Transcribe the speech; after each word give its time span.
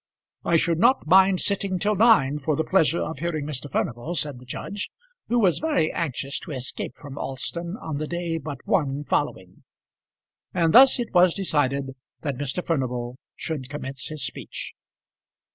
"I 0.43 0.57
should 0.57 0.79
not 0.79 1.05
mind 1.05 1.41
sitting 1.41 1.77
till 1.77 1.93
nine 1.93 2.39
for 2.39 2.55
the 2.55 2.63
pleasure 2.63 3.03
of 3.03 3.19
hearing 3.19 3.45
Mr. 3.45 3.71
Furnival," 3.71 4.15
said 4.15 4.39
the 4.39 4.47
judge, 4.47 4.89
who 5.27 5.37
was 5.37 5.59
very 5.59 5.91
anxious 5.93 6.39
to 6.39 6.49
escape 6.53 6.95
from 6.97 7.19
Alston 7.19 7.77
on 7.79 7.97
the 7.99 8.07
day 8.07 8.39
but 8.39 8.65
one 8.65 9.03
following. 9.03 9.61
And 10.55 10.73
thus 10.73 10.97
it 10.97 11.13
was 11.13 11.35
decided 11.35 11.91
that 12.23 12.39
Mr. 12.39 12.65
Furnival 12.65 13.17
should 13.35 13.69
commence 13.69 14.07
his 14.07 14.25
speech. 14.25 14.73